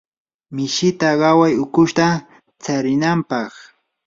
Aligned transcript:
mishita 0.55 1.09
qayay 1.21 1.53
ukushta 1.63 2.07
tsarinanpaq. 2.61 3.51